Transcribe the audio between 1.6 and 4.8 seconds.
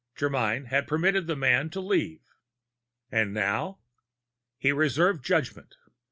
to leave. And now? He